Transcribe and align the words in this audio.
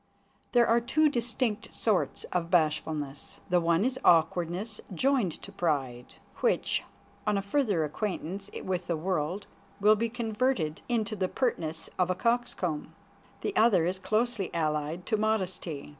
There 0.53 0.65
are 0.65 0.81
two 0.81 1.09
distinct 1.09 1.71
sorts 1.71 2.23
of 2.33 2.49
bashfulness. 2.49 3.39
The 3.51 3.61
one 3.61 3.85
is 3.85 3.99
awkwardness 4.03 4.81
joined 4.95 5.31
to 5.43 5.51
pride, 5.51 6.15
which, 6.39 6.83
on 7.27 7.37
a 7.37 7.41
further 7.43 7.83
acquaintance 7.83 8.49
with 8.63 8.87
the 8.87 8.97
world, 8.97 9.45
will 9.79 9.95
be 9.95 10.09
converted 10.09 10.81
into 10.89 11.15
the 11.15 11.29
pertness 11.29 11.87
of 11.99 12.09
a 12.09 12.15
coxcomb. 12.15 12.95
The 13.41 13.55
other 13.55 13.85
is 13.85 13.99
closely 13.99 14.49
allied 14.55 15.05
to 15.05 15.17
modesty. 15.17 15.89